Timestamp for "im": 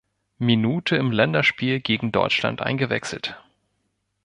0.95-1.11